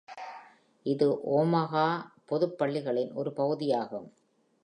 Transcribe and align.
இது 0.85 1.07
ஒமாஹா 1.31 1.85
பொதுப் 2.25 2.57
பள்ளிகளின் 2.57 3.13
ஒரு 3.13 3.33
பகுதியாகும். 3.33 4.09